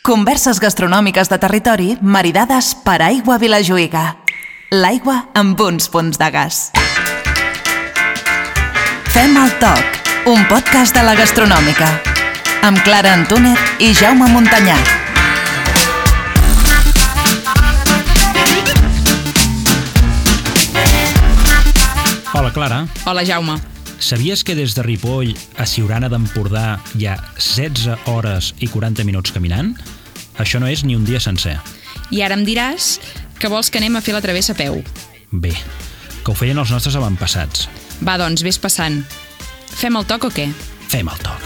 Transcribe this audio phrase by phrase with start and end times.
[0.00, 4.04] Converses gastronòmiques de territori maridades per Aigua Vilajuïga.
[4.72, 6.60] L'aigua amb uns punts de gas.
[9.12, 9.98] Fem el toc,
[10.32, 11.90] un podcast de la gastronòmica.
[12.64, 14.78] Amb Clara Antúnez i Jaume Montanyà.
[22.32, 22.86] Hola, Clara.
[23.04, 23.69] Hola, Jaume.
[24.00, 29.34] Sabies que des de Ripoll a Siurana d'Empordà hi ha 16 hores i 40 minuts
[29.36, 29.74] caminant?
[30.40, 31.58] Això no és ni un dia sencer.
[32.10, 32.94] I ara em diràs
[33.38, 34.80] que vols que anem a fer la travessa a peu.
[35.30, 35.52] Bé,
[36.24, 37.68] que ho feien els nostres avantpassats.
[38.00, 39.02] Va, doncs, vés passant.
[39.68, 40.48] Fem el toc o què?
[40.88, 41.44] Fem el toc.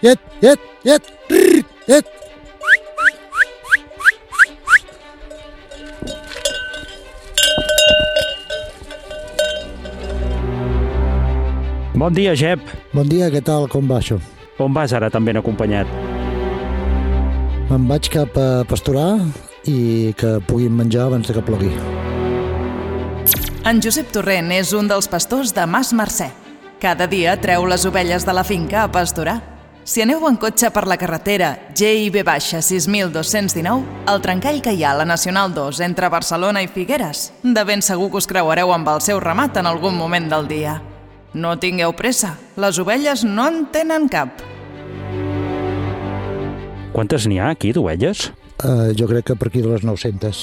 [0.00, 2.19] Llet, llet, llet, rrr, llet.
[12.00, 12.62] Bon dia, Jep.
[12.96, 14.16] Bon dia, què tal, com va això?
[14.56, 15.88] On vas ara tan ben acompanyat?
[17.68, 19.18] Me'n vaig cap a pasturar
[19.68, 21.68] i que puguin menjar abans de que plogui.
[23.68, 26.30] En Josep Torrent és un dels pastors de Mas Mercè.
[26.80, 29.36] Cada dia treu les ovelles de la finca a pasturar.
[29.84, 35.02] Si aneu en cotxe per la carretera GIB 6219, el trencall que hi ha a
[35.02, 39.04] la Nacional 2 entre Barcelona i Figueres, de ben segur que us creuareu amb el
[39.04, 40.80] seu ramat en algun moment del dia.
[41.34, 44.40] No tingueu pressa, les ovelles no en tenen cap.
[46.90, 48.30] Quantes n'hi ha aquí, d'ovelles?
[48.60, 50.40] Uh, jo crec que per aquí de les 900,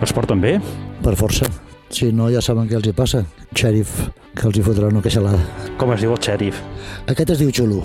[0.00, 0.60] Es porten bé?
[1.02, 1.46] per força.
[1.90, 3.24] Si no, ja saben què els hi passa.
[3.56, 3.88] Xèrif,
[4.36, 5.40] que els hi fotrà una queixalada.
[5.80, 6.60] Com es diu el xèrif?
[7.10, 7.80] Aquest es diu Xulo.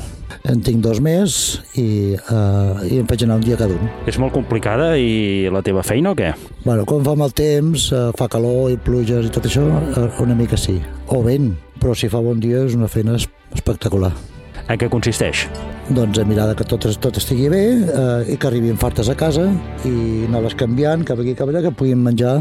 [0.46, 3.88] En tinc dos més i, uh, i em faig anar un dia cada un.
[4.06, 6.34] És molt complicada i la teva feina o què?
[6.66, 10.36] Bueno, quan fa mal temps, uh, fa calor i pluges i tot això, uh, una
[10.38, 10.78] mica sí.
[11.08, 14.12] O vent, però si fa bon dia és una feina es- espectacular.
[14.68, 15.48] En què consisteix?
[15.86, 19.44] doncs a mirar que tot, tot estigui bé eh, i que arribin fartes a casa
[19.86, 22.40] i anar-les canviant cap aquí cap allà que puguin menjar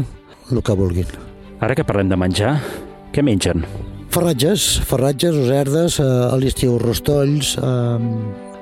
[0.51, 1.05] el que vulguin.
[1.61, 2.55] Ara que parlem de menjar,
[3.13, 3.61] què mengen?
[4.09, 7.99] Ferratges, ferratges, userdes, eh, a l'estiu rostolls, eh,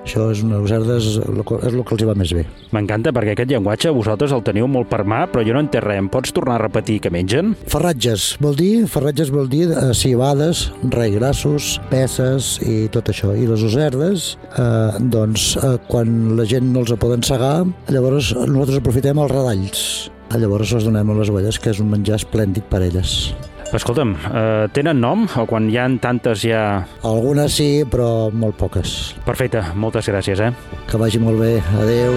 [0.03, 2.43] això és una userdes, és el que és el que els va més bé.
[2.75, 6.01] M'encanta perquè aquest llenguatge vosaltres el teniu molt per mà, però jo no entenc res.
[6.03, 7.53] Em pots tornar a repetir què mengen?
[7.71, 13.33] Ferratges vol dir, ferratges vol dir eh, cibades, grassos, peces i tot això.
[13.37, 17.63] I les userdes, eh, doncs, eh, quan la gent no els poden segar,
[17.93, 19.87] llavors nosaltres aprofitem els redalls.
[20.33, 23.33] Llavors els donem a les ovelles, que és un menjar esplèndid per elles.
[23.73, 26.83] Escolta'm, eh, tenen nom o quan hi han tantes ja...
[27.09, 29.15] Algunes sí, però molt poques.
[29.25, 30.51] Perfecte, moltes gràcies, eh?
[30.85, 31.55] Que vagi molt bé.
[31.81, 32.13] Adeu.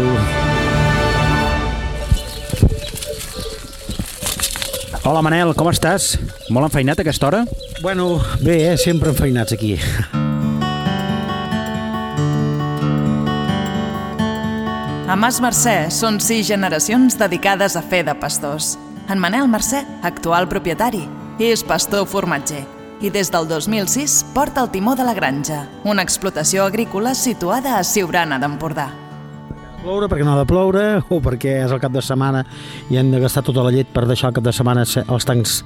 [5.07, 6.17] Hola, Manel, com estàs?
[6.53, 7.45] Molt enfeinat a aquesta hora?
[7.81, 8.77] Bueno, bé, eh?
[8.77, 9.79] sempre enfeinats aquí.
[15.07, 18.75] A Mas Mercè són sis generacions dedicades a fer de pastors.
[19.09, 21.07] En Manel Mercè, actual propietari,
[21.45, 22.65] és pastor formatger
[23.05, 27.85] i des del 2006 porta el timó de la granja, una explotació agrícola situada a
[27.85, 29.06] Siurana d'Empordà.
[29.87, 30.81] Ploure perquè no ha de ploure
[31.15, 32.41] o perquè és el cap de setmana
[32.91, 35.25] i hem de gastar tota la llet per deixar el cap de setmana se- els
[35.29, 35.61] tancs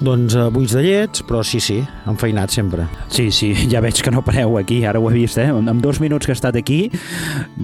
[0.00, 1.76] doncs, eh, buits de llets, però sí, sí,
[2.08, 2.86] enfeinat sempre.
[3.12, 5.50] Sí, sí, ja veig que no pareu aquí, ara ho he vist, eh?
[5.52, 6.90] En dos minuts que he estat aquí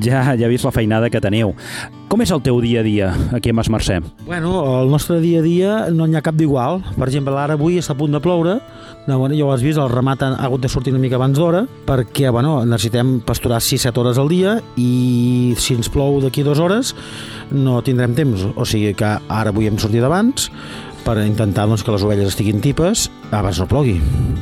[0.04, 1.54] ja, ja he vist la feinada que teniu.
[2.08, 3.96] Com és el teu dia a dia aquí a Mas Mercè?
[4.26, 6.82] Bueno, el nostre dia a dia no n'hi ha cap d'igual.
[6.94, 8.60] Per exemple, ara avui està a punt de ploure,
[9.08, 11.38] no, bueno, ja ho has vist, el ramat ha hagut de sortir una mica abans
[11.38, 16.60] d'hora perquè bueno, necessitem pasturar 6-7 hores al dia i si ens plou d'aquí dues
[16.62, 16.92] hores
[17.50, 18.44] no tindrem temps.
[18.56, 20.50] O sigui que ara avui hem sortit abans
[21.06, 24.00] per intentar doncs, que les ovelles estiguin tipes abans no plogui.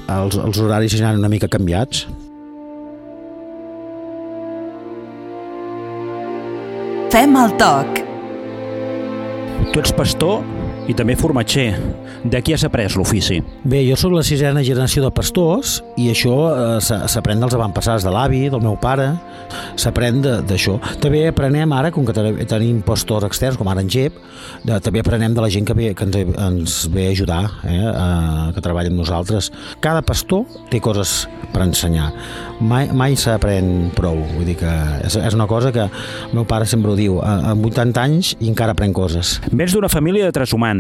[0.08, 2.06] Els, els horaris seran una mica canviats.
[7.14, 8.00] Fem el toc.
[9.70, 10.40] Tu ets pastor
[10.88, 11.70] i també formatger.
[12.24, 13.38] De qui has après l'ofici?
[13.64, 18.04] Bé, jo sóc la sisena generació de pastors i això eh, s'a- s'aprèn dels avantpassats
[18.04, 19.10] de l'avi, del meu pare,
[19.80, 20.78] s'aprèn d'això.
[21.00, 24.16] També aprenem ara, com que te- tenim pastors externs, com ara en Gep,
[24.64, 26.16] de, també aprenem de la gent que, ve, que ens,
[26.48, 29.50] ens ve a ajudar, eh, a, que treballa amb nosaltres.
[29.84, 32.10] Cada pastor té coses per ensenyar.
[32.64, 34.16] Mai, mai s'aprèn prou.
[34.34, 34.70] Vull dir que
[35.04, 38.34] és, és una cosa que el meu pare sempre ho diu, a- amb 80 anys
[38.40, 39.38] i encara aprèn coses.
[39.52, 40.73] Vens d'una família de tres humans.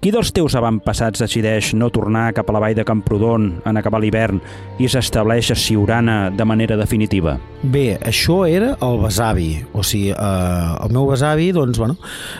[0.00, 4.00] Qui dels teus avantpassats decideix no tornar cap a la vall de Camprodon en acabar
[4.02, 4.40] l'hivern
[4.80, 7.36] i s'estableix a Siurana de manera definitiva?
[7.62, 11.96] Bé, això era el besavi, o sigui, eh, el meu besavi, doncs, bueno,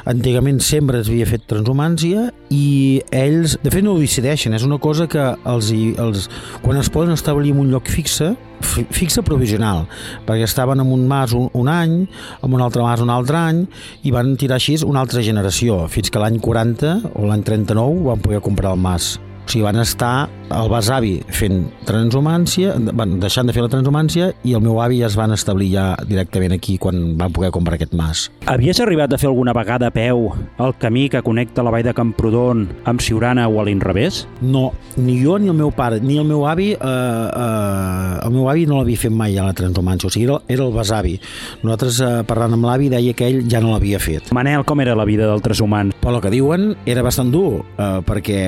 [0.08, 4.78] antigament sempre es havia fet transhumància i ells, de fet, no ho decideixen, és una
[4.80, 6.28] cosa que els, els,
[6.64, 9.86] quan es poden establir en un lloc fixe, fi- fixa provisional,
[10.26, 11.96] perquè estaven en un mas un, un any,
[12.42, 13.64] en un altre mas un altre any,
[14.04, 18.22] i van tirar així una altra generació, fins que l'any 40 o l'any 39 van
[18.24, 19.16] poder comprar el mas.
[19.18, 24.54] O sigui, van estar el besavi fent transhumància, van, deixant de fer la transhumància, i
[24.56, 27.94] el meu avi ja es van establir ja directament aquí quan van poder comprar aquest
[27.96, 28.26] mas.
[28.50, 30.30] Havies arribat a fer alguna vegada a peu
[30.60, 34.24] el camí que connecta la vall de Camprodon amb Siurana o a l'inrevés?
[34.40, 38.48] No, ni jo ni el meu pare, ni el meu avi, eh, eh, el meu
[38.50, 41.16] avi no l'havia fet mai a la transhumància, o sigui, era, era el besavi.
[41.62, 44.32] Nosaltres, eh, parlant amb l'avi, deia que ell ja no l'havia fet.
[44.36, 45.94] Manel, com era la vida d'altres humans?
[46.00, 48.40] Però el que diuen era bastant dur, eh, perquè,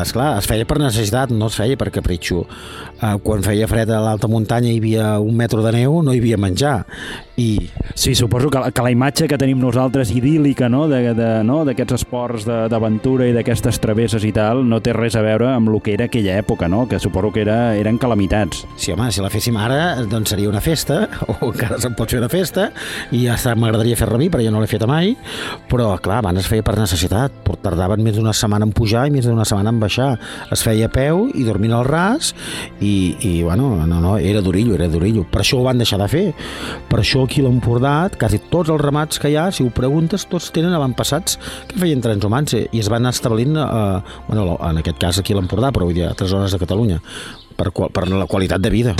[0.00, 2.44] és clar, es feia per necessitat, no es feia per capritxo.
[3.00, 6.20] Eh, quan feia fred a l'alta muntanya hi havia un metro de neu, no hi
[6.20, 6.84] havia menjar.
[7.40, 11.58] I Sí, suposo que, que la imatge que tenim nosaltres idíl·lica, no?, d'aquests de, no?
[11.96, 15.94] esports d'aventura i d'aquestes travesses i tal, no té res a veure amb el que
[15.96, 18.64] era aquella època, no?, que suposo que era, eren calamitats.
[18.80, 21.02] Sí, home, si la féssim ara, doncs seria una festa,
[21.40, 22.70] o encara se'n pot fer una festa,
[23.12, 25.16] i ja m'agradaria a mi, però jo no l'he feta mai,
[25.68, 29.26] però, clar, abans es feia per necessitat, tardaven més d'una setmana en pujar i més
[29.28, 30.10] d'una setmana en baixar.
[30.52, 32.32] Es feia a peu i dormint al ras,
[32.80, 32.89] i,
[33.20, 35.24] i bueno, no, no, era durillo, era durillo.
[35.30, 36.24] Per això ho van deixar de fer.
[36.90, 40.50] Per això aquí l'Empordà, quasi tots els ramats que hi ha, si ho preguntes, tots
[40.54, 41.38] tenen avantpassats
[41.70, 45.72] que feien transhumància i es van establint, eh, bueno, en aquest cas aquí a l'Empordà,
[45.74, 47.00] però vull dir, a altres zones de Catalunya,
[47.56, 48.96] per, per la qualitat de vida.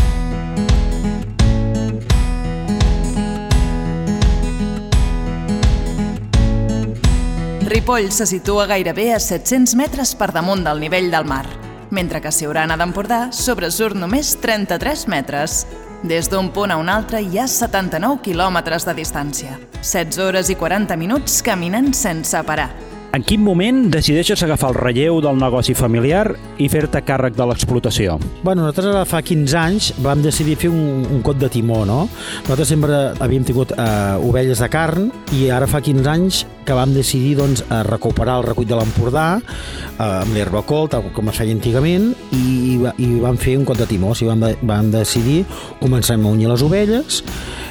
[7.70, 11.44] Ripoll se situa gairebé a 700 metres per damunt del nivell del mar,
[11.90, 15.64] mentre que Siurana d'Empordà sobresurt només 33 metres.
[16.02, 19.58] Des d'un punt a un altre hi ha 79 quilòmetres de distància.
[19.82, 22.70] 16 hores i 40 minuts caminant sense parar.
[23.10, 26.28] En quin moment decideixes agafar el relleu del negoci familiar
[26.62, 28.20] i fer-te càrrec de l'explotació?
[28.46, 32.04] Bueno, nosaltres ara fa 15 anys vam decidir fer un, un cot de timó, no?
[32.44, 36.94] Nosaltres sempre havíem tingut eh, ovelles de carn i ara fa 15 anys que vam
[36.94, 42.12] decidir doncs, recuperar el recull de l'Empordà eh, amb l'herbacol, tal com es feia antigament,
[42.30, 44.14] i, va- i vam fer un cot de timó.
[44.14, 45.42] O sigui, vam, vam decidir
[45.82, 47.24] començar a unyir les ovelles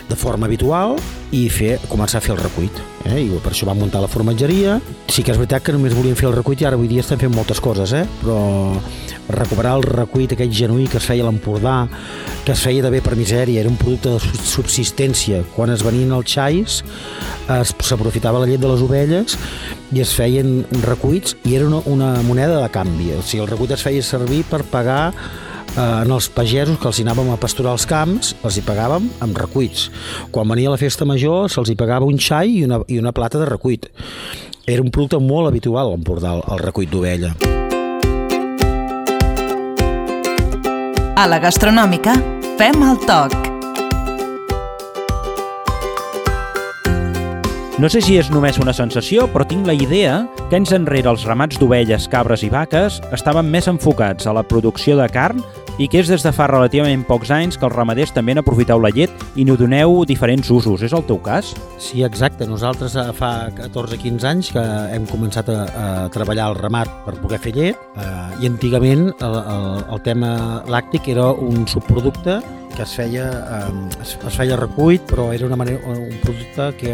[0.10, 0.96] de forma habitual
[1.32, 2.74] i fer, començar a fer el recuit.
[3.06, 3.20] Eh?
[3.28, 4.80] I per això vam muntar la formatgeria.
[5.08, 7.20] Sí que és veritat que només volíem fer el recuit i ara avui dia estem
[7.22, 8.06] fent moltes coses, eh?
[8.24, 8.40] però
[9.30, 11.84] recuperar el recuit, aquell genuí que es feia a l'Empordà,
[12.46, 15.44] que es feia de bé per misèria, era un producte de su- subsistència.
[15.56, 16.80] Quan es venien els xais,
[17.48, 19.38] s'aprofitava la llet de les ovelles
[19.94, 23.12] i es feien recuits i era una, una moneda de canvi.
[23.18, 25.12] O sigui, el recuit es feia servir per pagar
[25.76, 29.38] en els pagesos que els hi anàvem a pasturar els camps, els hi pagàvem amb
[29.38, 29.90] recuits.
[30.32, 33.42] Quan venia la festa major se'ls hi pagava un xai i una, i una plata
[33.42, 33.90] de recuit.
[34.70, 37.34] Era un producte molt habitual a Empordà, el, el recuit d'ovella.
[41.20, 42.16] A la gastronòmica,
[42.62, 43.49] fem el toc.
[47.80, 50.18] No sé si és només una sensació, però tinc la idea
[50.50, 54.98] que anys enrere els ramats d'ovelles, cabres i vaques estaven més enfocats a la producció
[55.00, 55.40] de carn
[55.80, 58.92] i que és des de fa relativament pocs anys que els ramaders també n'aprofiteu la
[58.92, 60.84] llet i n'hi doneu diferents usos.
[60.84, 61.54] És el teu cas?
[61.80, 62.44] Sí, exacte.
[62.52, 67.40] Nosaltres eh, fa 14-15 anys que hem començat a, a treballar el ramat per poder
[67.40, 70.36] fer llet eh, i antigament el, el, el tema
[70.68, 72.42] làctic era un subproducte
[72.76, 76.94] que es feia, eh, es, feia recuit, però era una manera, un producte que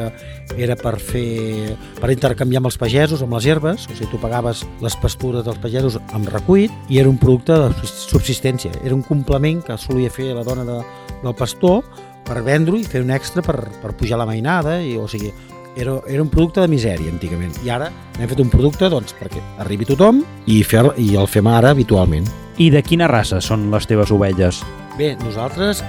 [0.62, 4.64] era per fer per intercanviar amb els pagesos, amb les herbes, o sigui, tu pagaves
[4.82, 9.64] les pastures dels pagesos amb recuit i era un producte de subsistència, era un complement
[9.66, 10.80] que solia fer la dona de,
[11.24, 11.84] del pastor
[12.26, 15.34] per vendre-ho i fer un extra per, per pujar la mainada, i, o sigui,
[15.76, 19.44] era, era un producte de misèria antigament i ara hem fet un producte doncs, perquè
[19.60, 22.28] arribi tothom i, fer, i el fem ara habitualment.
[22.56, 24.64] I de quina raça són les teves ovelles?
[24.98, 25.88] Bé, nosaltres, eh,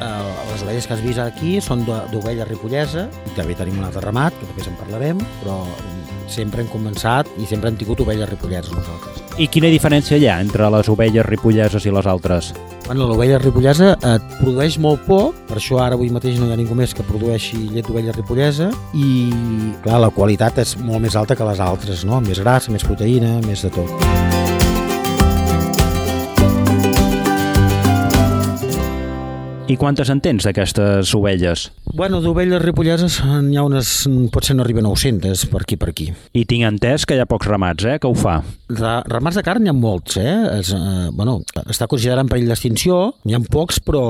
[0.53, 4.01] les ovelles que has vist aquí són d'o- d'ovella ripollesa i també tenim un altre
[4.03, 5.61] ramat, que després en parlarem, però
[6.27, 9.23] sempre hem començat i sempre hem tingut ovelles ripolleses nosaltres.
[9.39, 12.53] I quina diferència hi ha entre les ovelles ripolleses i les altres?
[12.87, 16.59] Bueno, l'ovella ripollesa eh, produeix molt poc, per això ara avui mateix no hi ha
[16.59, 19.31] ningú més que produeixi llet d'ovella ripollesa i,
[19.85, 22.21] clar, la qualitat és molt més alta que les altres, no?
[22.21, 24.36] Més grassa, més proteïna, més de tot.
[29.67, 31.65] I quantes en tens d'aquestes ovelles?
[31.91, 33.89] Bueno, d'ovelles ripolleses eh, n'hi ha unes,
[34.31, 36.07] potser no arriben a 900 per aquí per aquí.
[36.39, 38.37] I tinc entès que hi ha pocs ramats, eh, que ho fa.
[38.71, 40.35] De ramats de carn n'hi ha molts, eh?
[40.61, 44.05] És, eh bueno, està considerat en perill d'extinció, n'hi ha pocs, però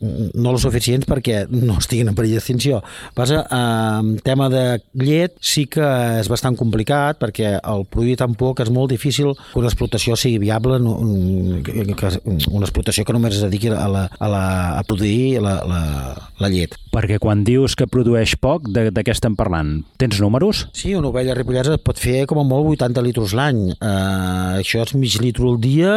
[0.00, 2.82] no els suficients perquè no estiguin en perill d'extinció.
[3.14, 4.64] Passa, eh, en tema de
[4.98, 5.86] llet sí que
[6.18, 10.42] és bastant complicat perquè el produir tan poc és molt difícil que una explotació sigui
[10.42, 10.98] viable, no,
[11.62, 12.12] que, que,
[12.50, 14.44] una explotació que només es dediqui a la, a la,
[14.78, 15.82] a produir la, la,
[16.38, 16.76] la llet.
[16.92, 19.78] Perquè quan dius que produeix poc, de, de què estem parlant?
[19.96, 20.66] Tens números?
[20.76, 23.62] Sí, una ovella ripollesa pot fer com a molt 80 litres l'any.
[23.78, 25.94] Uh, això és mig litre al dia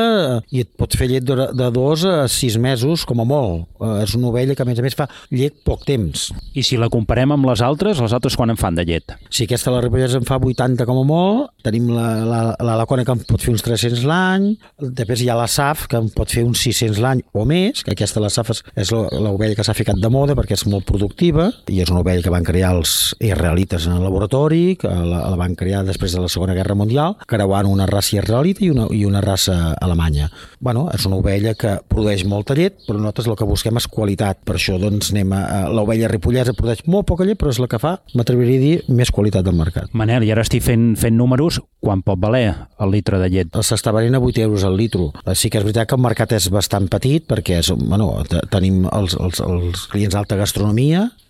[0.55, 3.65] i et pot fer llet de, de dos a sis mesos com a molt.
[3.75, 6.29] Uh, és una ovella que a més a més fa llet poc temps.
[6.55, 9.17] I si la comparem amb les altres, les altres quan en fan de llet?
[9.27, 13.03] Si aquesta la ripollesa en fa 80 com a molt, tenim la, la, la lacona
[13.03, 14.47] que en pot fer uns 300 l'any,
[14.79, 17.91] després hi ha la SAF que en pot fer uns 600 l'any o més, que
[17.97, 21.50] aquesta la SAF és, és l'ovella que s'ha ficat de moda perquè és molt productiva
[21.72, 25.39] i és una ovella que van crear els israelites en el laboratori, que la, la
[25.39, 29.04] van crear després de la Segona Guerra Mundial, creuant una raça israelita i una, i
[29.06, 30.30] una raça alemanya.
[30.60, 34.42] Bueno, és una ovella que produeix molta llet, però nosaltres el que busquem és qualitat.
[34.46, 37.70] Per això doncs, anem a, a l'ovella ripollesa produeix molt poca llet, però és la
[37.72, 39.92] que fa, m'atreviria a dir, més qualitat del mercat.
[39.94, 42.48] Manel, i ara estic fent, fent números, quan pot valer
[42.82, 43.60] el litre de llet?
[43.65, 45.12] S'està venent a 8 euros al litro.
[45.34, 48.10] Sí que és veritat que el mercat és bastant petit perquè és, bueno,
[48.54, 50.75] tenim els, els, els clients d'alta gastronomia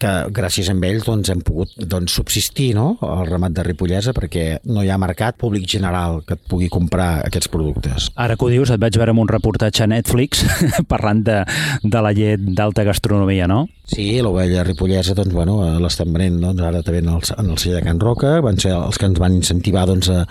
[0.01, 2.95] que gràcies a ells doncs, hem pogut doncs, subsistir no?
[3.01, 7.25] el ramat de Ripollesa perquè no hi ha mercat públic general que et pugui comprar
[7.25, 8.09] aquests productes.
[8.15, 10.43] Ara que ho dius, et vaig veure en un reportatge a Netflix
[10.91, 11.39] parlant de,
[11.83, 13.65] de la llet d'alta gastronomia, no?
[13.85, 17.79] Sí, l'ovella ripollesa, doncs, bueno, l'estem venent doncs, ara també en el, en el celler
[17.79, 20.25] de Can Roca, van ser els que ens van incentivar doncs, a,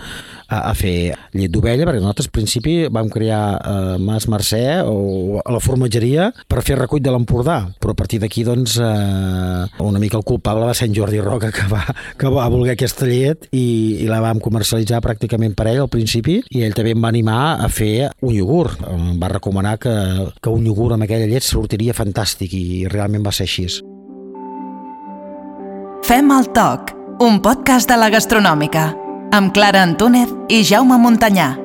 [0.47, 5.41] a, a fer llet d'ovella, perquè nosaltres al principi vam crear eh, Mas Mercè o
[5.41, 10.01] a la formatgeria per fer recull de l'Empordà, però a partir d'aquí doncs, eh, una
[10.01, 11.83] mica el culpable va ser en Jordi Roca que va,
[12.17, 16.39] que va voler aquesta llet i, i la vam comercialitzar pràcticament per ell al principi
[16.49, 18.81] i ell també em va animar a fer un iogurt.
[18.91, 19.95] Em va recomanar que,
[20.41, 23.65] que un iogurt amb aquella llet sortiria fantàstic i realment va ser així.
[26.05, 26.91] Fem el toc,
[27.25, 28.91] un podcast de la gastronòmica,
[29.35, 31.64] amb Clara Antúnez i Jaume Montanyà.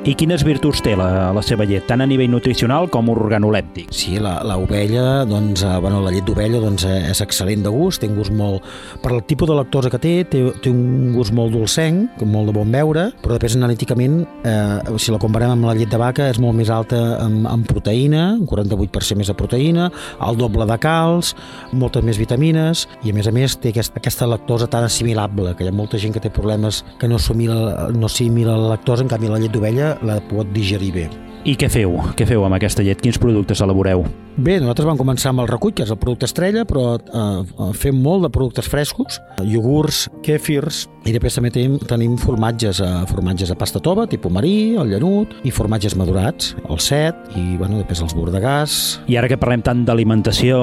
[0.00, 3.90] I quines virtuts té la, la seva llet, tant a nivell nutricional com organolèptic?
[3.92, 7.72] Sí, la, la ovella, doncs, eh, bueno, la llet d'ovella doncs, eh, és excel·lent de
[7.74, 8.64] gust, té un gust molt...
[9.02, 12.54] Per el tipus de lactosa que té, té, té un gust molt dolcenc, molt de
[12.56, 16.40] bon veure, però després analíticament, eh, si la comparem amb la llet de vaca, és
[16.40, 19.90] molt més alta en, en proteïna, un 48% més de proteïna,
[20.30, 21.34] el doble de calç,
[21.76, 25.68] moltes més vitamines, i a més a més té aquesta, aquesta lactosa tan assimilable, que
[25.68, 29.12] hi ha molta gent que té problemes que no assimila, no assimila la lactosa, en
[29.12, 31.08] canvi la llet d'ovella la pot digerir bé.
[31.48, 31.94] I què feu?
[32.18, 33.00] Què feu amb aquesta llet?
[33.00, 34.02] Quins productes elaboreu?
[34.36, 37.96] Bé, nosaltres vam començar amb el recull, que és el producte estrella, però eh, fem
[37.96, 43.56] molt de productes frescos, iogurts, kèfirs, i després també tenim, tenim formatges, eh, formatges a
[43.56, 48.16] pasta tova, tipus marí, el llanut, i formatges madurats, el set, i bueno, després els
[48.16, 48.76] bordegàs.
[49.08, 50.60] I ara que parlem tant d'alimentació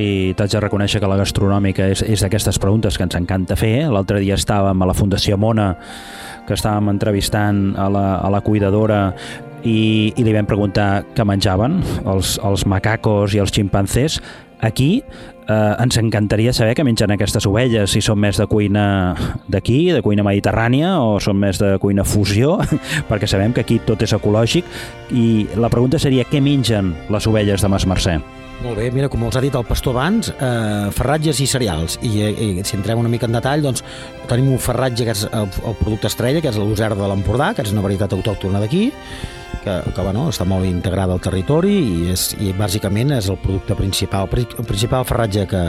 [0.00, 3.88] i t'haig de reconèixer que la gastronòmica és, és d'aquestes preguntes que ens encanta fer.
[3.92, 5.74] L'altre dia estàvem a la Fundació Mona
[6.48, 9.10] que estàvem entrevistant a la, a la cuidadora
[9.64, 14.20] i, i li vam preguntar què menjaven els, els macacos i els ximpanzés.
[14.60, 18.84] Aquí eh, ens encantaria saber què mengen aquestes ovelles, si són més de cuina
[19.48, 22.58] d'aquí, de cuina mediterrània, o són més de cuina fusió,
[23.10, 24.68] perquè sabem que aquí tot és ecològic,
[25.16, 28.20] i la pregunta seria què mengen les ovelles de Mas Mercè?
[28.60, 31.96] Molt bé, mira, com els ha dit el pastor abans, eh, ferratges i cereals.
[32.04, 33.80] I, i si entrem una mica en detall, doncs
[34.28, 37.64] tenim un ferratge que és el, el producte estrella, que és l'user de l'Empordà, que
[37.64, 38.90] és una varietat autòctona d'aquí,
[39.64, 43.78] que, que bueno, està molt integrada al territori i, és, i bàsicament és el producte
[43.80, 45.64] principal, el principal ferratge que,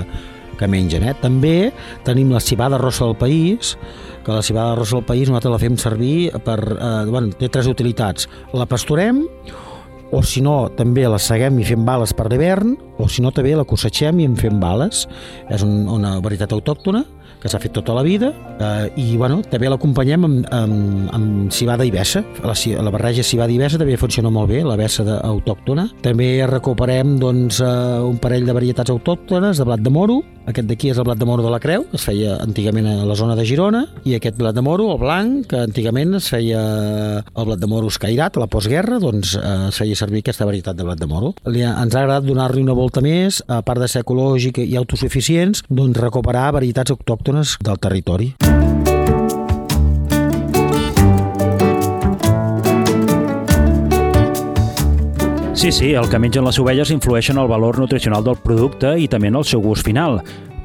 [0.60, 1.08] que mengen.
[1.08, 1.16] Eh?
[1.24, 1.56] També
[2.04, 3.78] tenim la cibada rossa del país,
[4.26, 6.60] que la cibada rossa del país nosaltres la fem servir per...
[6.76, 8.28] Eh, bueno, té tres utilitats.
[8.52, 9.24] La pastorem,
[10.12, 13.56] o si no, també la seguem i fem bales per l'hivern, o si no, també
[13.56, 15.06] la cosetxem i en fem bales.
[15.50, 17.06] És un, una varietat autòctona
[17.42, 18.32] que s'ha fet tota la vida
[18.62, 22.24] eh, i bueno, també l'acompanyem amb, amb, amb cibada i bessa.
[22.46, 22.56] La,
[22.86, 25.88] la barreja cibada i bessa també funciona molt bé la bessa de, autòctona.
[26.06, 30.22] També recuperem doncs, eh, un parell de varietats autòctones de blat de moro.
[30.50, 33.16] Aquest d'aquí és el blat de moro de la Creu es feia antigament a la
[33.16, 36.62] zona de Girona i aquest blat de moro, el blanc que antigament es feia
[37.22, 40.78] el blat de moro escairat a la postguerra doncs eh, es feia servir aquesta varietat
[40.78, 41.34] de blat de moro.
[41.46, 45.64] Li, ens ha agradat donar-li una volta més a part de ser ecològic i autosuficients
[45.70, 48.36] doncs recuperar varietats autòctones autòctones del territori.
[55.54, 59.08] Sí, sí, el que mengen les ovelles influeix en el valor nutricional del producte i
[59.08, 60.22] també en el seu gust final.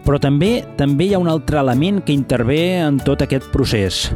[0.06, 4.06] Però també també hi ha un altre element que intervé en tot aquest procés.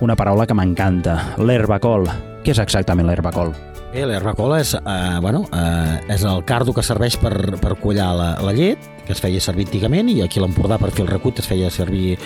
[0.00, 2.08] Una paraula que m'encanta, l'herbacol.
[2.44, 3.54] Què és exactament l'herbacol?
[3.92, 8.28] Bé, l'herbacola és, eh, bueno, eh, és el cardo que serveix per, per collar la,
[8.40, 11.36] la llet, que es feia servir antigament, i aquí a l'Empordà per fer el recull
[11.36, 12.16] es feia servir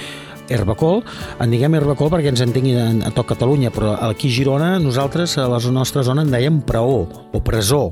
[0.48, 1.02] herbacol.
[1.42, 5.48] En diguem herbacol perquè ens entenguin a, tot Catalunya, però aquí a Girona nosaltres a
[5.50, 7.02] la nostra zona en dèiem preó
[7.34, 7.90] o presó.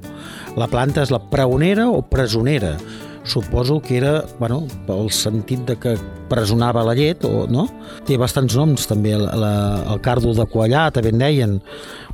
[0.54, 2.76] La planta és la preonera o presonera
[3.24, 5.94] suposo que era, bueno, pel sentit de que
[6.28, 7.66] presonava la llet, o, no?
[8.06, 9.54] Té bastants noms també, la, la,
[9.94, 11.56] el cardo de quallà, també en deien,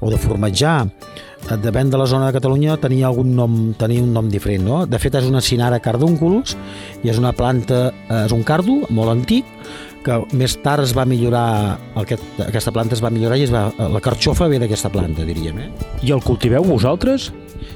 [0.00, 0.87] o de formatjar.
[1.64, 4.83] Depèn de la zona de Catalunya tenia algun nom, tenia un nom diferent, no?
[4.87, 6.55] De fet, és una cinara cardúnculus
[7.02, 7.88] i és una planta,
[8.23, 9.49] és un cardo molt antic,
[10.04, 13.69] que més tard es va millorar, aquest, aquesta planta es va millorar i es va,
[13.92, 15.61] la carxofa ve d'aquesta planta, diríem.
[15.61, 15.71] Eh?
[16.07, 17.30] I el cultiveu vosaltres?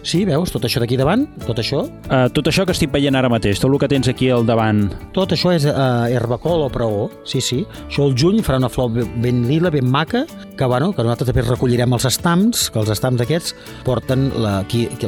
[0.04, 1.84] Sí, veus, tot això d'aquí davant, tot això?
[2.10, 4.82] Uh, tot això que estic veient ara mateix, tot el que tens aquí al davant...
[5.16, 7.62] Tot això és uh, herbacol o preó, sí, sí.
[7.86, 11.46] Això el juny farà una flor ben lila, ben maca, que, bueno, que nosaltres també
[11.46, 14.58] recollirem els estams, que els estams aquests porten la,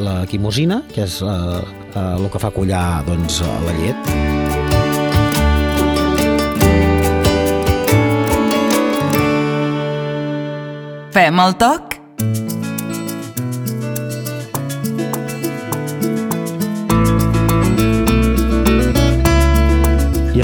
[0.01, 4.36] la quimosina, que és uh, uh, el que fa collar doncs, la llet.
[11.17, 11.96] Fem el toc?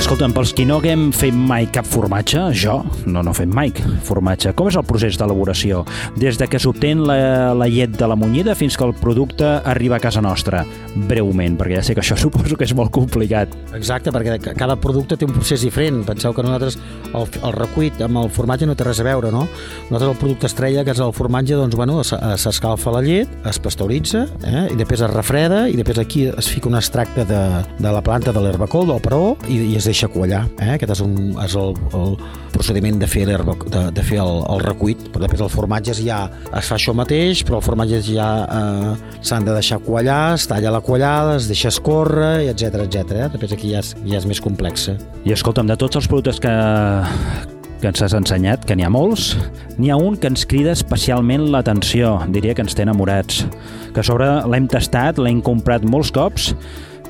[0.02, 3.70] Escolta'm, pels qui no haguem fet mai cap formatge, jo no no fem mai
[4.02, 5.84] formatge, com és el procés d'elaboració?
[6.18, 10.00] Des de que s'obtén la, la llet de la munyida fins que el producte arriba
[10.00, 10.64] a casa nostra?
[11.08, 13.54] Breument, perquè ja sé que això suposo que és molt complicat.
[13.78, 16.02] Exacte, perquè cada producte té un procés diferent.
[16.08, 16.80] Penseu que nosaltres
[17.12, 19.44] el, el recuit amb el formatge no té res a veure, no?
[19.86, 24.24] Nosaltres el producte estrella, que és el formatge, doncs, bueno, s'escalfa la llet, es pasteuritza,
[24.42, 24.66] eh?
[24.72, 27.42] i després es refreda, i després aquí es fica un extracte de,
[27.78, 30.46] de la planta de l'herbacol, del peró, i, i es deixa quallar.
[30.58, 30.72] Eh?
[30.76, 32.16] Aquest és, un, és el, el
[32.54, 36.70] procediment de fer, de, de fer el, el recuit, però després el formatge ja es
[36.70, 40.82] fa això mateix, però el formatge ja eh, s'han de deixar quallar, es talla la
[40.84, 43.16] quallada, es deixa escórrer, etc etc.
[43.20, 43.30] Eh?
[43.36, 44.96] Després aquí ja és, ja és més complexa.
[45.28, 46.54] I escolta'm, de tots els productes que,
[47.82, 49.32] que ens has ensenyat, que n'hi ha molts,
[49.76, 53.44] n'hi ha un que ens crida especialment l'atenció, diria que ens té enamorats,
[53.92, 56.52] que a sobre l'hem tastat, l'hem comprat molts cops,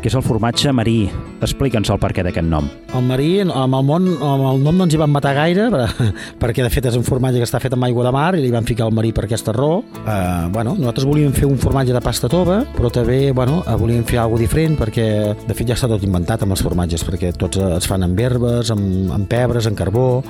[0.03, 1.07] que és el formatge marí.
[1.43, 2.67] Explica'ns el perquè d'aquest nom.
[2.93, 5.69] El marí, amb el, món, amb el nom no ens hi van matar gaire,
[6.43, 8.51] perquè de fet és un formatge que està fet amb aigua de mar i li
[8.53, 9.81] van ficar el marí per aquesta raó.
[10.03, 14.05] Uh, bueno, nosaltres volíem fer un formatge de pasta tova, però també bueno, eh, volíem
[14.09, 15.07] fer alguna diferent perquè
[15.47, 18.75] de fet ja està tot inventat amb els formatges, perquè tots es fan amb herbes,
[18.75, 20.23] amb, amb pebres, amb carbó,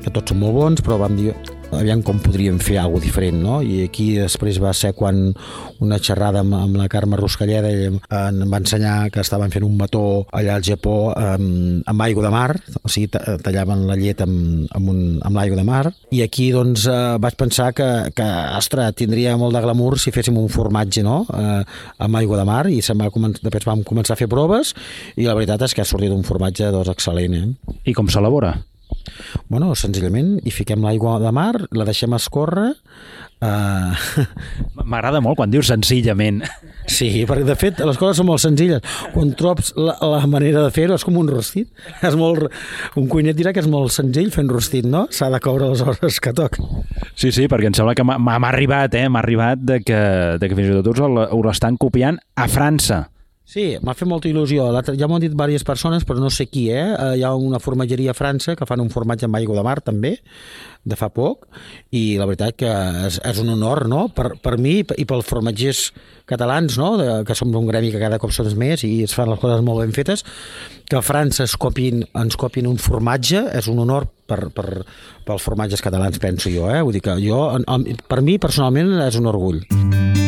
[0.00, 1.34] que tots són molt bons, però vam dir
[1.76, 3.60] aviam com podríem fer alguna diferent, no?
[3.62, 5.30] I aquí després va ser quan
[5.80, 9.76] una xerrada amb, amb la Carme Ruscalleda ell em va ensenyar que estaven fent un
[9.78, 10.02] mató
[10.36, 12.48] allà al Japó amb, amb aigua de mar,
[12.82, 16.86] o sigui, tallaven la llet amb, amb, un, amb l'aigua de mar, i aquí doncs
[16.90, 18.28] eh, vaig pensar que, que,
[18.58, 21.62] ostres, tindria molt de glamour si féssim un formatge, no?, eh,
[22.00, 24.74] amb aigua de mar, i se'n va començar, després vam començar a fer proves,
[25.16, 27.78] i la veritat és que ha sortit un formatge doncs, excel·lent, eh?
[27.90, 28.56] I com s'elabora?
[29.50, 32.72] Bueno, senzillament hi fiquem l'aigua de mar, la deixem escórrer...
[33.40, 33.96] Uh...
[34.84, 36.42] M'agrada molt quan dius senzillament.
[36.84, 38.82] Sí, perquè de fet les coses són molt senzilles.
[39.14, 41.70] Quan trobs la, la manera de fer-ho és com un rostit.
[42.04, 42.50] És molt...
[43.00, 45.06] Un cuiner dirà que és molt senzill fent rostit, no?
[45.14, 46.66] S'ha de coure les hores que toca.
[47.14, 49.06] Sí, sí, perquè em sembla que m'ha arribat, eh?
[49.08, 50.02] M'ha arribat de que,
[50.40, 51.00] de que fins i tot us
[51.46, 53.06] l'estan copiant a França.
[53.50, 54.68] Sí, m'ha fet molta il·lusió.
[54.94, 56.84] Ja m'ho han dit diverses persones, però no sé qui, eh?
[56.94, 57.14] eh?
[57.18, 60.12] Hi ha una formatgeria a França que fan un formatge amb aigua de mar, també,
[60.86, 61.48] de fa poc,
[61.90, 62.70] i la veritat que
[63.08, 65.82] és, és un honor, no?, per, per mi i pels formatgers
[66.30, 69.32] catalans, no?, de, que som un gremi que cada cop som més i es fan
[69.32, 70.22] les coses molt ben fetes,
[70.86, 74.86] que a França es copin, ens copin un formatge és un honor per, per,
[75.26, 76.84] pels formatges catalans, penso jo, eh?
[76.86, 77.48] Vull dir que jo,
[78.06, 79.64] per mi, personalment, és un orgull.
[79.74, 80.19] Mm.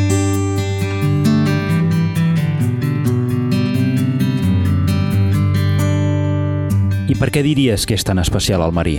[7.12, 8.94] I per què diries que és tan especial el marí?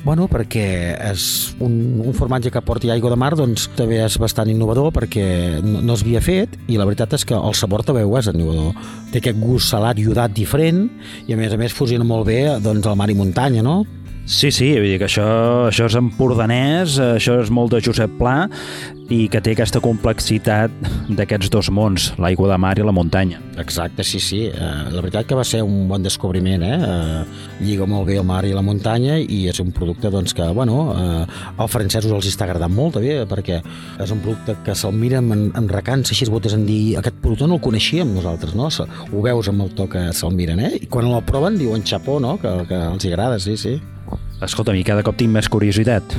[0.00, 1.24] Bueno, perquè és
[1.60, 5.26] un, un formatge que porti aigua de mar, doncs també és bastant innovador perquè
[5.60, 8.78] no, no s'havia fet i la veritat és que el sabor també ho és innovador.
[9.12, 10.86] Té aquest gust salat i diferent
[11.26, 13.82] i a més a més fusiona molt bé doncs, el mar i muntanya, no?
[14.28, 15.24] Sí, sí, vull dir que això,
[15.70, 18.42] això és empordanès, això és molt de Josep Pla
[19.08, 20.74] i que té aquesta complexitat
[21.08, 23.40] d'aquests dos mons, l'aigua de mar i la muntanya.
[23.56, 24.42] Exacte, sí, sí.
[24.52, 26.76] Uh, la veritat que va ser un bon descobriment, eh?
[26.76, 30.44] Uh, lliga molt bé el mar i la muntanya i és un producte doncs, que,
[30.52, 35.32] bueno, als francesos els està agradant molt, també, perquè és un producte que se'l miren
[35.32, 38.68] en, en recança, així es botes en dir aquest producte no el coneixíem nosaltres, no?
[38.68, 40.74] Ho veus amb el to que se'l miren, eh?
[40.84, 42.36] I quan el proven diuen xapó, no?
[42.42, 43.78] Que, que els agrada, sí, sí.
[44.44, 46.16] Escolta, mi cada cop tinc més curiositat.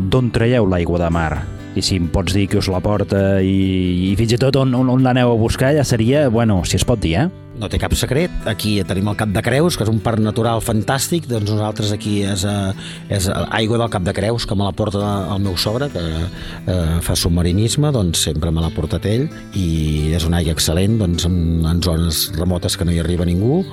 [0.00, 1.32] D'on traieu l'aigua de mar?
[1.76, 4.74] I si em pots dir que us la porta i, i fins i tot on,
[4.74, 7.28] on, on l'aneu a buscar ja seria, bueno, si es pot dir, eh?
[7.60, 8.32] no té cap secret.
[8.48, 12.20] Aquí tenim el Cap de Creus, que és un parc natural fantàstic, doncs nosaltres aquí
[12.24, 12.72] és, eh,
[13.12, 17.00] és aigua del Cap de Creus, que me la porta el meu sogre, que eh,
[17.04, 21.66] fa submarinisme, doncs sempre me l'ha portat ell, i és una aigua excel·lent, doncs en,
[21.66, 23.64] en zones remotes que no hi arriba ningú,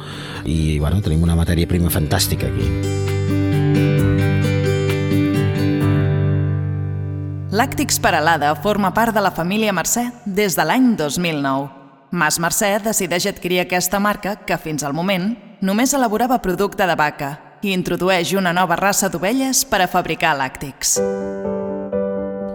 [0.45, 3.57] i bueno, tenim una matèria prima fantàstica aquí.
[7.58, 11.63] Làctics Peralada forma part de la família Mercè des de l'any 2009.
[12.12, 15.32] Mas Mercè decideix adquirir aquesta marca que, fins al moment,
[15.65, 17.32] només elaborava producte de vaca
[17.65, 21.00] i introdueix una nova raça d'ovelles per a fabricar làctics.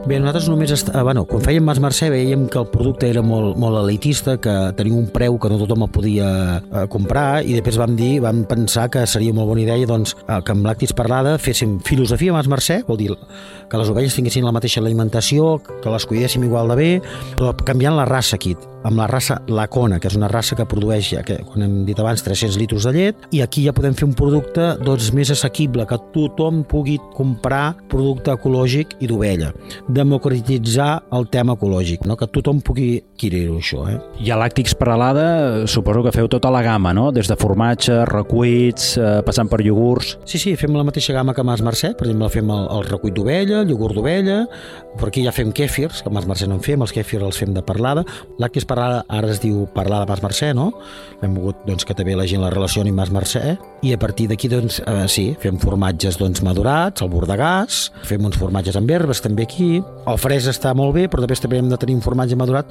[0.02, 0.88] Bé, nosaltres només, est...
[0.98, 4.50] ah, bueno, quan fèiem Mas Mercè veiem que el producte era molt, molt elitista, que
[4.74, 6.26] tenia un preu que no tothom el podia
[6.58, 10.40] eh, comprar i després vam dir, vam pensar que seria molt bona idea doncs, eh,
[10.42, 14.56] que amb Lactis Parlada féssim filosofia Mas Mercè, vol dir que les ovelles tinguessin la
[14.58, 16.92] mateixa alimentació, que les cuidéssim igual de bé,
[17.38, 21.12] però canviant la raça aquí amb la raça Lacona, que és una raça que produeix,
[21.14, 24.08] ja que, com hem dit abans, 300 litres de llet, i aquí ja podem fer
[24.08, 29.52] un producte doncs, més assequible, que tothom pugui comprar producte ecològic i d'ovella.
[29.88, 32.18] Democratitzar el tema ecològic, no?
[32.18, 33.86] que tothom pugui adquirir-ho, això.
[33.90, 33.98] Eh?
[34.26, 37.10] I a Làctics Peralada suposo que feu tota la gamma, no?
[37.14, 40.16] Des de formatge, recuits, eh, passant per iogurts...
[40.26, 43.14] Sí, sí, fem la mateixa gamma que Mas Mercè, per exemple, fem el, el recuit
[43.14, 44.42] d'ovella, el iogurt d'ovella,
[44.98, 47.54] per aquí ja fem kèfirs, que Mas Mercè no en fem, els kèfirs els fem
[47.54, 48.04] de parlada.
[48.42, 50.70] Làctics Parlada ara es diu Parlada Mas Mercè, no?
[51.22, 54.28] Hem volgut doncs, que també la gent la relacioni amb Mas Mercè i a partir
[54.30, 59.20] d'aquí, doncs, eh, sí, fem formatges doncs, madurats, el bordegàs, fem uns formatges amb herbes
[59.20, 59.82] també aquí.
[60.08, 62.70] El fresc està molt bé, però després també hem de tenir un formatge madurat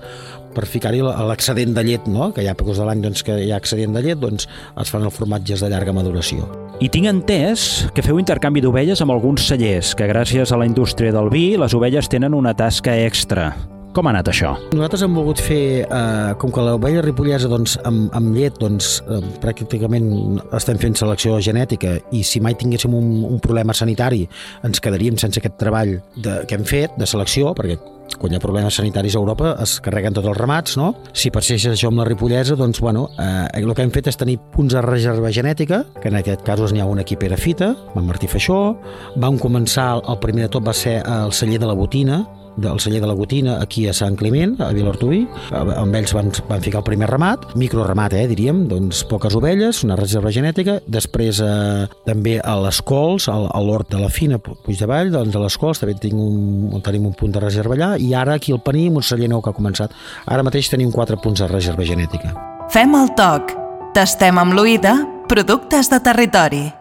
[0.55, 2.31] per ficar-hi l'excedent de llet, no?
[2.33, 4.47] que hi ha pecos de l'any doncs, que hi ha excedent de llet, doncs
[4.81, 6.47] es fan els formatges de llarga maduració.
[6.81, 11.13] I tinc entès que feu intercanvi d'ovelles amb alguns cellers, que gràcies a la indústria
[11.13, 13.51] del vi les ovelles tenen una tasca extra.
[13.91, 14.53] Com ha anat això?
[14.71, 19.19] Nosaltres hem volgut fer, eh, com que l'ovella ripollesa doncs, amb, amb llet doncs, eh,
[19.43, 24.27] pràcticament estem fent selecció genètica i si mai tinguéssim un, un problema sanitari
[24.63, 27.77] ens quedaríem sense aquest treball de, que hem fet de selecció, perquè
[28.17, 30.93] quan hi ha problemes sanitaris a Europa es carreguen tots els ramats, no?
[31.11, 34.37] Si passeix això amb la ripollesa, doncs, bueno, eh, el que hem fet és tenir
[34.55, 38.07] punts de reserva genètica, que en aquest cas n'hi ha un aquí a Fita, amb
[38.07, 38.77] Martí Feixó,
[39.15, 42.25] vam començar, el primer de tot va ser el celler de la botina,
[42.57, 45.21] del celler de la Gotina aquí a Sant Climent, a Vilartuí.
[45.51, 49.97] Amb ells van, van ficar el primer ramat, microramat, eh, diríem, doncs poques ovelles, una
[49.99, 50.79] reserva genètica.
[50.87, 55.13] Després eh, també a les cols, a, a l'hort de la Fina, Puig de Vall,
[55.13, 58.35] doncs a les cols també tinc un, tenim un punt de reserva allà i ara
[58.39, 59.95] aquí al Paní, un celler nou que ha començat.
[60.25, 62.35] Ara mateix tenim quatre punts de reserva genètica.
[62.71, 63.55] Fem el toc.
[63.95, 64.95] Tastem amb l'oïda
[65.31, 66.80] productes de territori.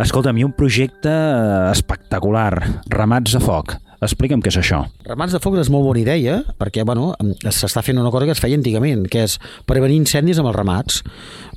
[0.00, 2.54] Escolta'm, ha un projecte eh, espectacular,
[2.88, 3.74] Ramats de Foc.
[4.02, 4.80] Explica'm què és això.
[5.06, 7.12] Ramats de foc és molt bona idea, perquè bueno,
[7.44, 9.36] s'està fent una cosa que es feia antigament, que és
[9.68, 10.96] prevenir incendis amb els ramats.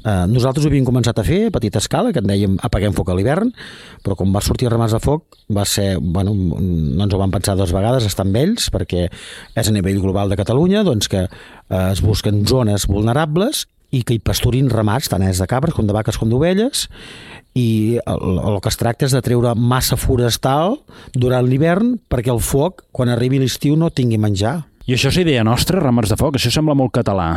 [0.03, 3.09] Eh, nosaltres ho havíem començat a fer a petita escala, que en dèiem apaguem foc
[3.09, 3.49] a l'hivern,
[4.05, 7.55] però quan va sortir Ramats de foc va ser, bueno, no ens ho vam pensar
[7.57, 11.87] dues vegades, estar amb ells, perquè és a nivell global de Catalunya, doncs que eh,
[11.87, 15.95] es busquen zones vulnerables i que hi pasturin ramats, tant és de cabres com de
[15.95, 16.85] vaques com d'ovelles,
[17.55, 20.77] i el, el que es tracta és de treure massa forestal
[21.15, 24.59] durant l'hivern perquè el foc, quan arribi l'estiu, no tingui menjar.
[24.85, 26.35] I això és idea nostra, Ramats de Foc?
[26.37, 27.29] Això sembla molt català.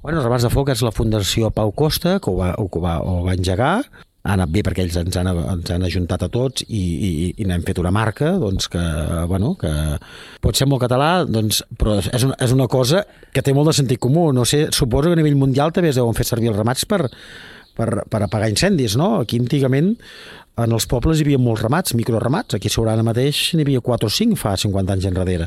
[0.00, 3.24] Bueno, Ramats de Foc és la Fundació Pau Costa, que ho va, ho va, ho
[3.26, 3.74] va engegar,
[4.28, 7.46] ha anat bé perquè ells ens han, ens han ajuntat a tots i, i, i
[7.48, 8.82] n'hem fet una marca doncs que,
[9.30, 9.70] bueno, que
[10.44, 13.78] pot ser molt català, doncs, però és una, és una cosa que té molt de
[13.78, 14.28] sentit comú.
[14.36, 17.06] No sé, suposo que a nivell mundial també es deuen fer servir els ramats per,
[17.78, 19.14] per, per apagar incendis, no?
[19.22, 19.94] Aquí antigament
[20.58, 22.56] en els pobles hi havia molts ramats, microramats.
[22.56, 25.46] Aquí a Siurana mateix n'hi havia 4 o 5 fa 50 anys enrere.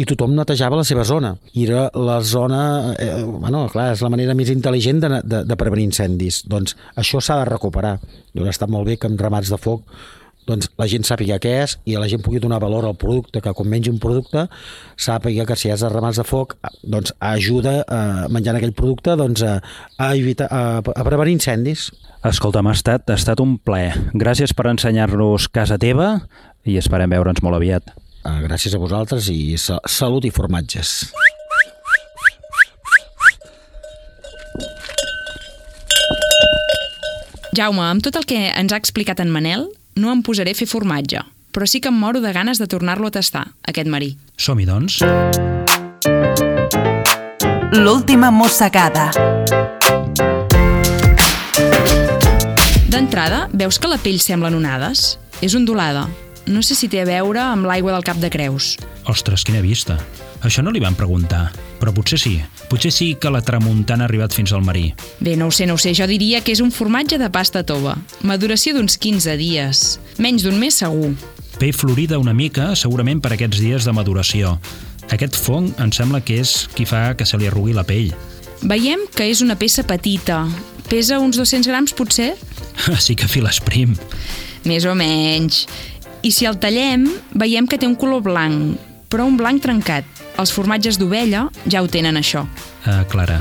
[0.00, 1.34] I tothom netejava la seva zona.
[1.52, 2.60] I era la zona...
[2.96, 6.40] Eh, bueno, clar, és la manera més intel·ligent de, de, de prevenir incendis.
[6.48, 7.98] Doncs això s'ha de recuperar.
[8.32, 9.84] Doncs està molt bé que amb ramats de foc
[10.46, 13.52] doncs la gent sàpiga què és i la gent pugui donar valor al producte, que
[13.56, 14.46] quan mengi un producte
[14.96, 18.00] sàpiga que si és de ramats de foc doncs ajuda a
[18.32, 19.58] menjant aquell producte doncs, a,
[19.98, 21.90] a, evitar, a, a prevenir incendis.
[22.26, 23.90] Escolta, m'ha estat, ha estat un ple.
[24.14, 26.16] Gràcies per ensenyar-nos casa teva
[26.66, 27.94] i esperem veure'ns molt aviat.
[28.26, 31.04] Ah, gràcies a vosaltres i salut i formatges.
[37.56, 40.68] Jaume, amb tot el que ens ha explicat en Manel, no em posaré a fer
[40.68, 44.14] formatge, però sí que em moro de ganes de tornar-lo a tastar, aquest marí.
[44.36, 45.00] Som-hi, doncs.
[47.72, 49.08] L'última mossegada.
[52.92, 55.16] D'entrada, veus que la pell semblen onades?
[55.40, 56.06] És ondulada.
[56.46, 58.76] no sé si té a veure amb l'aigua del Cap de Creus.
[59.10, 59.98] Ostres, quina vista.
[60.46, 61.48] Això no li van preguntar,
[61.80, 62.36] però potser sí.
[62.70, 64.92] Potser sí que la tramuntana ha arribat fins al marí.
[65.18, 67.64] Bé, no ho sé, no ho sé, jo diria que és un formatge de pasta
[67.66, 67.96] tova.
[68.22, 69.82] Maduració d'uns 15 dies.
[70.22, 71.10] Menys d'un mes segur.
[71.58, 74.54] Pell florida una mica, segurament per aquests dies de maduració.
[75.10, 78.12] Aquest fong em sembla que és qui fa que se li arrugui la pell.
[78.62, 80.44] Veiem que és una peça petita.
[80.86, 82.34] Pesa uns 200 grams, potser?
[83.04, 83.96] sí que files prim.
[84.66, 85.64] Més o menys.
[86.22, 88.78] I si el tallem, veiem que té un color blanc,
[89.10, 90.15] però un blanc trencat.
[90.36, 92.44] Els formatges d'ovella ja ho tenen, això.
[92.84, 93.38] Uh, Clara,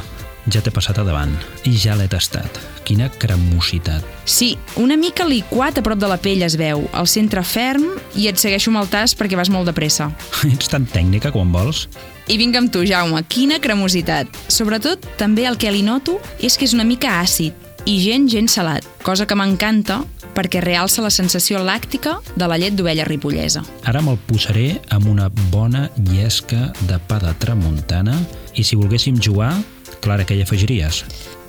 [0.51, 1.34] ja t'he passat a davant
[1.67, 2.60] i ja l'he tastat.
[2.86, 4.05] Quina cremositat.
[4.29, 8.29] Sí, una mica liquat a prop de la pell es veu, el centre ferm i
[8.29, 10.12] et segueixo amb el tas perquè vas molt de pressa.
[10.53, 11.88] Ets tan tècnica quan vols?
[12.29, 14.29] I vinga amb tu, Jaume, quina cremositat.
[14.47, 18.50] Sobretot, també el que li noto és que és una mica àcid i gent, gent
[18.50, 20.02] salat, cosa que m'encanta
[20.36, 23.62] perquè realça la sensació làctica de la llet d'ovella ripollesa.
[23.88, 28.17] Ara me'l posaré amb una bona llesca de pa de tramuntana
[28.56, 29.54] i si volguéssim jugar,
[30.02, 31.04] Clara, què hi afegiries?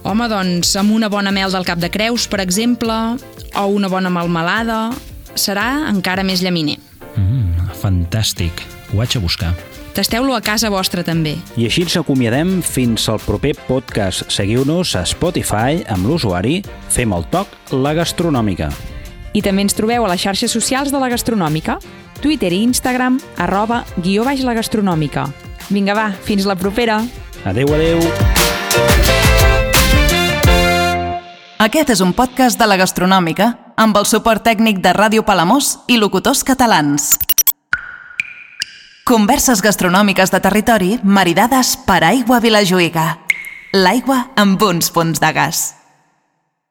[0.07, 2.95] Home, doncs, amb una bona mel del cap de creus, per exemple,
[3.57, 4.93] o una bona melmelada,
[5.35, 6.79] serà encara més llaminer.
[7.17, 8.63] Mm, fantàstic.
[8.93, 9.53] Ho vaig a buscar.
[9.97, 11.39] Tasteu-lo a casa vostra també.
[11.57, 14.27] I així ens acomiadem fins al proper podcast.
[14.29, 16.59] Seguiu-nos a Spotify amb l'usuari
[16.93, 18.69] Fem el toc la gastronòmica.
[19.33, 21.79] I també ens trobeu a les xarxes socials de la gastronòmica,
[22.21, 25.31] Twitter i Instagram, arroba guió baix la gastronòmica.
[25.73, 27.01] Vinga va, fins la propera!
[27.49, 28.05] Adeu, adeu!
[31.57, 35.97] Aquest és un podcast de la Gastronòmica amb el suport tècnic de Ràdio Palamós i
[35.97, 37.15] locutors catalans.
[39.07, 43.05] Converses gastronòmiques de territori maridades per Aigua Vilajuïga.
[43.71, 45.67] L'aigua amb uns punts de gas.